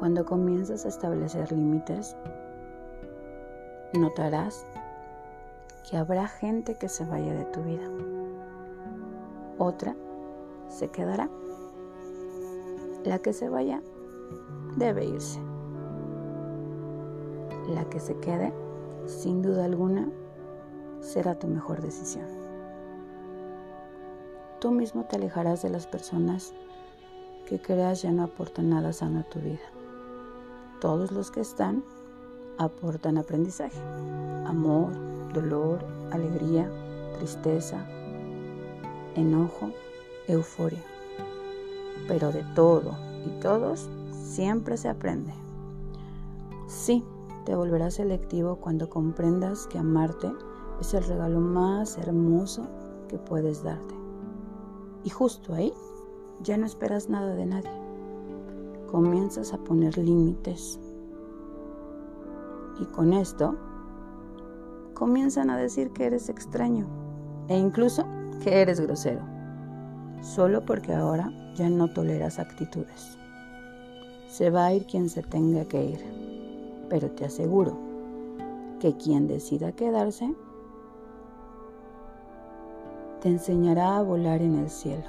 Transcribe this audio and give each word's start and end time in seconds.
Cuando 0.00 0.24
comienzas 0.24 0.86
a 0.86 0.88
establecer 0.88 1.52
límites, 1.52 2.16
notarás 3.92 4.66
que 5.86 5.98
habrá 5.98 6.26
gente 6.26 6.76
que 6.76 6.88
se 6.88 7.04
vaya 7.04 7.34
de 7.34 7.44
tu 7.44 7.60
vida. 7.62 7.84
Otra 9.58 9.94
se 10.68 10.88
quedará. 10.88 11.28
La 13.04 13.18
que 13.18 13.34
se 13.34 13.50
vaya 13.50 13.82
debe 14.78 15.04
irse. 15.04 15.38
La 17.68 17.84
que 17.84 18.00
se 18.00 18.16
quede, 18.20 18.54
sin 19.04 19.42
duda 19.42 19.66
alguna, 19.66 20.08
será 21.00 21.38
tu 21.38 21.46
mejor 21.46 21.82
decisión. 21.82 22.24
Tú 24.60 24.70
mismo 24.70 25.04
te 25.04 25.16
alejarás 25.16 25.60
de 25.60 25.68
las 25.68 25.86
personas 25.86 26.54
que 27.46 27.60
creas 27.60 28.00
ya 28.00 28.12
no 28.12 28.22
aportan 28.22 28.70
nada 28.70 28.94
sano 28.94 29.20
a 29.20 29.24
tu 29.24 29.40
vida. 29.40 29.60
Todos 30.80 31.12
los 31.12 31.30
que 31.30 31.40
están 31.40 31.84
aportan 32.56 33.18
aprendizaje, 33.18 33.78
amor, 34.46 34.90
dolor, 35.34 35.84
alegría, 36.10 36.70
tristeza, 37.18 37.84
enojo, 39.14 39.70
euforia. 40.26 40.82
Pero 42.08 42.32
de 42.32 42.42
todo 42.54 42.94
y 43.26 43.40
todos 43.40 43.90
siempre 44.12 44.78
se 44.78 44.88
aprende. 44.88 45.34
Sí, 46.66 47.04
te 47.44 47.54
volverás 47.54 47.94
selectivo 47.94 48.56
cuando 48.56 48.88
comprendas 48.88 49.66
que 49.66 49.78
amarte 49.78 50.32
es 50.80 50.94
el 50.94 51.04
regalo 51.04 51.40
más 51.40 51.98
hermoso 51.98 52.66
que 53.08 53.18
puedes 53.18 53.62
darte. 53.62 53.94
Y 55.04 55.10
justo 55.10 55.52
ahí 55.52 55.74
ya 56.42 56.56
no 56.56 56.64
esperas 56.64 57.10
nada 57.10 57.34
de 57.34 57.44
nadie. 57.44 57.89
Comienzas 58.90 59.52
a 59.52 59.58
poner 59.58 59.96
límites 59.98 60.80
y 62.80 62.84
con 62.86 63.12
esto 63.12 63.54
comienzan 64.94 65.48
a 65.48 65.56
decir 65.56 65.92
que 65.92 66.06
eres 66.06 66.28
extraño 66.28 66.86
e 67.48 67.56
incluso 67.56 68.04
que 68.42 68.62
eres 68.62 68.80
grosero, 68.80 69.20
solo 70.22 70.64
porque 70.64 70.92
ahora 70.92 71.30
ya 71.54 71.68
no 71.68 71.92
toleras 71.92 72.38
actitudes. 72.38 73.16
Se 74.28 74.50
va 74.50 74.66
a 74.66 74.74
ir 74.74 74.86
quien 74.86 75.08
se 75.08 75.22
tenga 75.22 75.64
que 75.66 75.84
ir, 75.84 76.04
pero 76.88 77.10
te 77.12 77.26
aseguro 77.26 77.78
que 78.80 78.96
quien 78.96 79.28
decida 79.28 79.72
quedarse 79.72 80.34
te 83.20 83.28
enseñará 83.28 83.98
a 83.98 84.02
volar 84.02 84.42
en 84.42 84.58
el 84.58 84.70
cielo. 84.70 85.04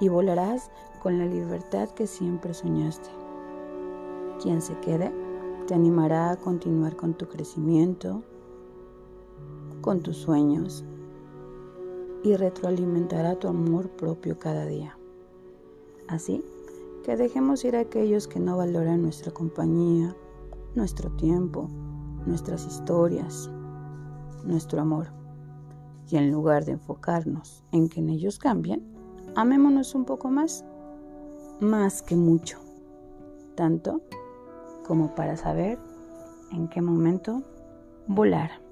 Y 0.00 0.08
volarás 0.08 0.70
con 1.02 1.18
la 1.18 1.26
libertad 1.26 1.90
que 1.90 2.06
siempre 2.06 2.54
soñaste. 2.54 3.10
Quien 4.42 4.60
se 4.60 4.78
quede 4.80 5.12
te 5.66 5.74
animará 5.74 6.30
a 6.30 6.36
continuar 6.36 6.96
con 6.96 7.14
tu 7.14 7.28
crecimiento, 7.28 8.22
con 9.80 10.00
tus 10.00 10.16
sueños 10.16 10.84
y 12.22 12.36
retroalimentará 12.36 13.38
tu 13.38 13.48
amor 13.48 13.90
propio 13.90 14.38
cada 14.38 14.64
día. 14.64 14.98
Así 16.08 16.42
que 17.04 17.16
dejemos 17.16 17.64
ir 17.64 17.76
a 17.76 17.80
aquellos 17.80 18.26
que 18.26 18.40
no 18.40 18.56
valoran 18.56 19.02
nuestra 19.02 19.30
compañía, 19.30 20.16
nuestro 20.74 21.10
tiempo, 21.16 21.68
nuestras 22.26 22.66
historias, 22.66 23.50
nuestro 24.42 24.80
amor. 24.80 25.08
Y 26.10 26.16
en 26.16 26.30
lugar 26.30 26.64
de 26.64 26.72
enfocarnos 26.72 27.62
en 27.72 27.88
que 27.88 28.00
en 28.00 28.08
ellos 28.08 28.38
cambien, 28.38 28.93
amémonos 29.36 29.94
un 29.94 30.04
poco 30.04 30.30
más, 30.30 30.64
más 31.60 32.02
que 32.02 32.16
mucho, 32.16 32.58
tanto 33.54 34.00
como 34.86 35.14
para 35.14 35.36
saber 35.36 35.78
en 36.52 36.68
qué 36.68 36.80
momento 36.80 37.42
volar. 38.06 38.63